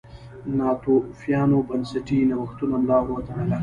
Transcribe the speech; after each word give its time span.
ناتوفیانو 0.57 1.57
بنسټي 1.67 2.19
نوښتونو 2.29 2.75
ملا 2.81 2.97
ور 3.01 3.09
وتړله. 3.11 3.57